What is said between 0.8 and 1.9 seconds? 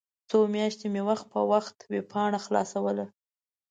مې وخت په وخت